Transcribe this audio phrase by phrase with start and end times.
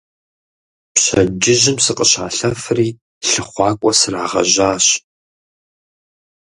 [0.93, 2.87] Пщэдджыжьым сыкъыщалъэфри
[3.27, 4.85] лъыхъуакӀуэ срагъэжьащ.